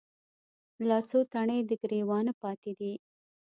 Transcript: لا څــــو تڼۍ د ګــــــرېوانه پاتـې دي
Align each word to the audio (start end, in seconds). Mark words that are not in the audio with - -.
لا 0.87 0.97
څــــو 1.09 1.19
تڼۍ 1.31 1.59
د 1.65 1.71
ګــــــرېوانه 1.81 2.33
پاتـې 2.41 2.71
دي 2.79 2.93